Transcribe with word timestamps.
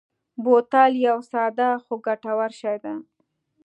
بوتل 0.43 0.91
یو 1.07 1.17
ساده 1.31 1.69
خو 1.83 1.93
ګټور 2.05 2.51
شی 2.59 2.75
دی. 2.83 2.95